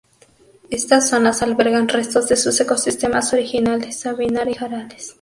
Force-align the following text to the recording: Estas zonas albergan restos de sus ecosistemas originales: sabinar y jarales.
Estas 0.71 1.09
zonas 1.09 1.43
albergan 1.43 1.87
restos 1.87 2.27
de 2.27 2.35
sus 2.35 2.59
ecosistemas 2.59 3.31
originales: 3.33 3.99
sabinar 3.99 4.49
y 4.49 4.55
jarales. 4.55 5.09